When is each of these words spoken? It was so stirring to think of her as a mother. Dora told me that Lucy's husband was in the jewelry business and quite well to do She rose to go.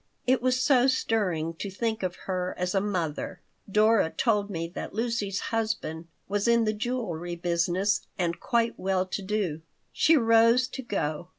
It 0.25 0.41
was 0.41 0.59
so 0.59 0.87
stirring 0.87 1.53
to 1.59 1.69
think 1.69 2.01
of 2.01 2.15
her 2.25 2.55
as 2.57 2.73
a 2.73 2.81
mother. 2.81 3.39
Dora 3.71 4.09
told 4.09 4.49
me 4.49 4.67
that 4.69 4.95
Lucy's 4.95 5.39
husband 5.53 6.07
was 6.27 6.47
in 6.47 6.63
the 6.65 6.73
jewelry 6.73 7.35
business 7.35 8.07
and 8.17 8.39
quite 8.39 8.79
well 8.79 9.05
to 9.05 9.21
do 9.21 9.61
She 9.93 10.17
rose 10.17 10.67
to 10.69 10.81
go. 10.81 11.29